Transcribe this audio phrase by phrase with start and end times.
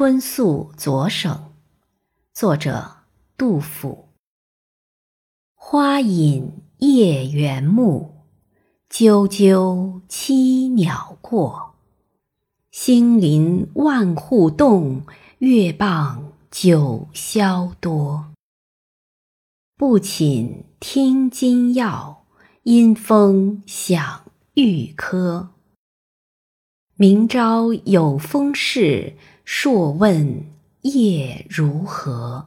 [0.00, 1.54] 春宿左省，
[2.32, 2.98] 作者
[3.36, 4.10] 杜甫。
[5.56, 8.12] 花隐夜园木，
[8.88, 11.74] 啾啾栖鸟过。
[12.70, 15.04] 星临万户动，
[15.38, 18.32] 月傍九霄多。
[19.76, 22.24] 不寝听金药，
[22.62, 25.48] 因风响玉珂。
[26.94, 29.16] 明朝有风事，
[29.50, 30.44] 朔问
[30.82, 32.46] 夜如何？